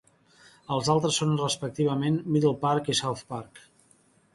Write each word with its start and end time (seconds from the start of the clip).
Els 0.75 0.89
altres 0.93 1.21
són 1.21 1.37
respectivament 1.43 2.19
Middle 2.33 2.59
Park 2.67 2.95
i 2.97 3.01
South 3.05 3.27
Park. 3.37 3.67